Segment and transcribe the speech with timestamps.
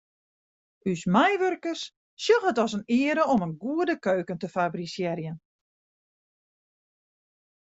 [0.91, 1.83] Us meiwurkers
[2.23, 5.37] sjogge it as in eare om in goede keuken te fabrisearjen.